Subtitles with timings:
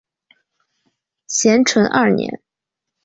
[1.27, 2.41] 咸淳二年。